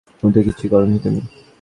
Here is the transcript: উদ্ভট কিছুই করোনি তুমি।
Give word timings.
উদ্ভট 0.23 0.43
কিছুই 0.47 0.69
করোনি 0.69 0.97
তুমি। 0.99 1.21